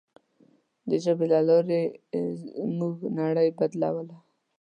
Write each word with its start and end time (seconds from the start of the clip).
د 0.89 0.91
ژبې 1.03 1.25
له 1.33 1.39
لارې 1.49 1.81
موږ 2.79 2.95
نړۍ 3.19 3.49
بدلوله. 3.57 4.15